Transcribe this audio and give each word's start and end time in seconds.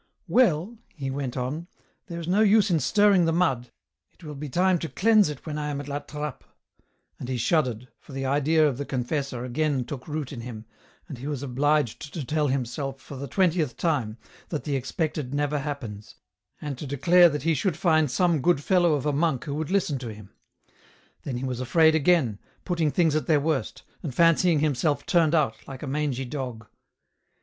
"Well," 0.27 0.79
he 0.95 1.11
went 1.11 1.37
on," 1.37 1.67
there 2.07 2.19
is 2.19 2.27
no 2.27 2.39
use 2.41 2.71
in 2.71 2.79
stirring 2.79 3.25
the 3.25 3.31
mud, 3.31 3.69
it 4.11 4.23
will 4.23 4.33
be 4.33 4.49
time 4.49 4.79
to 4.79 4.89
cleanse 4.89 5.29
it 5.29 5.45
when 5.45 5.59
I 5.59 5.69
am 5.69 5.79
at 5.79 5.87
La 5.87 5.99
Trappe," 5.99 6.43
and 7.19 7.29
he 7.29 7.37
shuddered, 7.37 7.87
for 7.99 8.11
the 8.11 8.25
idea 8.25 8.65
of 8.67 8.79
the 8.79 8.83
confessor 8.85 9.45
again 9.45 9.85
took 9.85 10.07
root 10.07 10.33
in 10.33 10.41
him, 10.41 10.65
and 11.07 11.19
he 11.19 11.27
was 11.27 11.43
obliged 11.43 12.11
to 12.13 12.25
tell 12.25 12.47
himself 12.47 12.99
for 12.99 13.15
the 13.15 13.27
twentieth 13.27 13.77
time 13.77 14.17
that 14.49 14.63
the 14.63 14.75
expected 14.75 15.35
never 15.35 15.59
happens, 15.59 16.15
and 16.59 16.79
to 16.79 16.87
declare 16.87 17.29
that 17.29 17.43
he 17.43 17.53
should 17.53 17.77
find 17.77 18.09
some 18.09 18.41
good 18.41 18.63
fellow 18.63 18.93
of 18.93 19.05
a 19.05 19.13
monk 19.13 19.43
who 19.45 19.53
would 19.53 19.69
listen 19.69 19.99
to 19.99 20.11
him; 20.11 20.31
then 21.21 21.37
he 21.37 21.45
was 21.45 21.59
afraid 21.59 21.93
again, 21.93 22.39
putting 22.65 22.89
things 22.89 23.15
at 23.15 23.27
their 23.27 23.39
worst, 23.39 23.83
and 24.01 24.15
fancying 24.15 24.61
himself 24.61 25.05
turned 25.05 25.35
out, 25.35 25.57
like 25.67 25.83
a 25.83 25.87
mangy 25.87 26.25
dog. 26.25 26.65